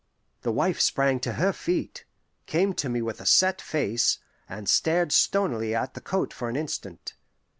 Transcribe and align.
The 0.41 0.51
wife 0.51 0.79
sprang 0.79 1.19
to 1.19 1.33
her 1.33 1.53
feet, 1.53 2.05
came 2.47 2.73
to 2.73 2.89
me 2.89 3.03
with 3.03 3.21
a 3.21 3.25
set 3.27 3.61
face, 3.61 4.17
and 4.49 4.67
stared 4.67 5.11
stonily 5.11 5.75
at 5.75 5.93
the 5.93 6.01
coat 6.01 6.33
for 6.33 6.49
an 6.49 6.55
instant. 6.55 7.13